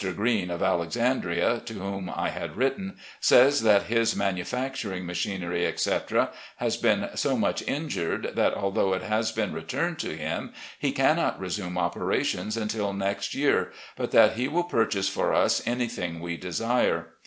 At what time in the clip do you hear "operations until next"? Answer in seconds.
11.77-13.35